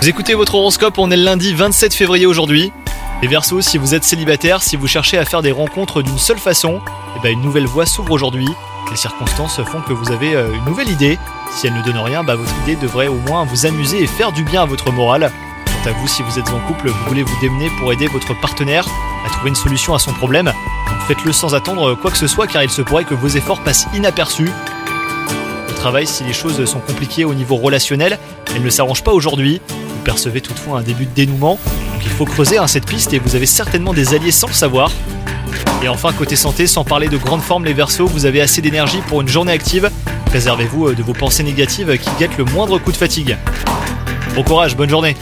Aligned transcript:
Vous 0.00 0.08
écoutez 0.08 0.34
votre 0.34 0.56
horoscope, 0.56 0.98
on 0.98 1.12
est 1.12 1.16
le 1.16 1.22
lundi 1.22 1.54
27 1.54 1.94
février 1.94 2.26
aujourd'hui. 2.26 2.72
Les 3.22 3.28
Verseaux, 3.28 3.60
si 3.60 3.78
vous 3.78 3.94
êtes 3.94 4.02
célibataire, 4.02 4.60
si 4.60 4.74
vous 4.74 4.88
cherchez 4.88 5.16
à 5.18 5.24
faire 5.24 5.40
des 5.40 5.52
rencontres 5.52 6.02
d'une 6.02 6.18
seule 6.18 6.40
façon, 6.40 6.80
eh 7.16 7.20
ben 7.22 7.32
une 7.32 7.42
nouvelle 7.42 7.66
voie 7.66 7.86
s'ouvre 7.86 8.10
aujourd'hui. 8.10 8.48
Les 8.90 8.96
circonstances 8.96 9.62
font 9.62 9.82
que 9.82 9.92
vous 9.92 10.10
avez 10.10 10.34
euh, 10.34 10.52
une 10.52 10.64
nouvelle 10.64 10.88
idée. 10.88 11.16
Si 11.54 11.68
elle 11.68 11.74
ne 11.74 11.82
donne 11.84 11.98
rien, 11.98 12.24
bah, 12.24 12.34
votre 12.34 12.52
idée 12.64 12.74
devrait 12.74 13.06
au 13.06 13.18
moins 13.18 13.44
vous 13.44 13.66
amuser 13.66 14.02
et 14.02 14.08
faire 14.08 14.32
du 14.32 14.42
bien 14.42 14.62
à 14.62 14.66
votre 14.66 14.90
morale. 14.90 15.30
Quant 15.66 15.90
à 15.90 15.92
vous, 15.92 16.08
si 16.08 16.24
vous 16.24 16.40
êtes 16.40 16.50
en 16.50 16.58
couple, 16.66 16.88
vous 16.88 17.04
voulez 17.06 17.22
vous 17.22 17.40
démener 17.40 17.70
pour 17.78 17.92
aider 17.92 18.08
votre 18.08 18.34
partenaire 18.40 18.88
à 19.24 19.30
trouver 19.30 19.50
une 19.50 19.54
solution 19.54 19.94
à 19.94 20.00
son 20.00 20.12
problème. 20.12 20.52
Faites-le 21.06 21.32
sans 21.32 21.54
attendre 21.54 21.94
quoi 21.94 22.10
que 22.10 22.18
ce 22.18 22.26
soit 22.26 22.48
car 22.48 22.64
il 22.64 22.70
se 22.70 22.82
pourrait 22.82 23.04
que 23.04 23.14
vos 23.14 23.28
efforts 23.28 23.60
passent 23.60 23.86
inaperçus. 23.94 24.50
Travail, 25.82 26.06
si 26.06 26.22
les 26.22 26.32
choses 26.32 26.64
sont 26.64 26.78
compliquées 26.78 27.24
au 27.24 27.34
niveau 27.34 27.56
relationnel, 27.56 28.16
elles 28.54 28.62
ne 28.62 28.70
s'arrangent 28.70 29.02
pas 29.02 29.10
aujourd'hui. 29.10 29.60
Vous 29.68 30.02
percevez 30.04 30.40
toutefois 30.40 30.78
un 30.78 30.82
début 30.82 31.06
de 31.06 31.10
dénouement, 31.10 31.58
donc 31.66 32.02
il 32.04 32.08
faut 32.08 32.24
creuser 32.24 32.56
hein, 32.56 32.68
cette 32.68 32.86
piste 32.86 33.12
et 33.14 33.18
vous 33.18 33.34
avez 33.34 33.46
certainement 33.46 33.92
des 33.92 34.14
alliés 34.14 34.30
sans 34.30 34.46
le 34.46 34.52
savoir. 34.52 34.92
Et 35.82 35.88
enfin, 35.88 36.12
côté 36.12 36.36
santé, 36.36 36.68
sans 36.68 36.84
parler 36.84 37.08
de 37.08 37.16
grande 37.16 37.40
forme, 37.40 37.64
les 37.64 37.72
Verseaux, 37.72 38.06
vous 38.06 38.26
avez 38.26 38.40
assez 38.40 38.62
d'énergie 38.62 39.00
pour 39.08 39.22
une 39.22 39.28
journée 39.28 39.50
active. 39.50 39.90
Préservez-vous 40.26 40.90
euh, 40.90 40.94
de 40.94 41.02
vos 41.02 41.14
pensées 41.14 41.42
négatives 41.42 41.98
qui 41.98 42.10
guettent 42.16 42.38
le 42.38 42.44
moindre 42.44 42.78
coup 42.78 42.92
de 42.92 42.96
fatigue. 42.96 43.36
Bon 44.36 44.44
courage, 44.44 44.76
bonne 44.76 44.88
journée 44.88 45.16